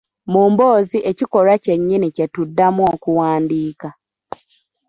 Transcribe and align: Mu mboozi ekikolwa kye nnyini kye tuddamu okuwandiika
Mu 0.31 0.41
mboozi 0.51 0.97
ekikolwa 1.09 1.55
kye 1.63 1.73
nnyini 1.79 2.07
kye 2.15 2.25
tuddamu 2.33 2.81
okuwandiika 2.93 3.89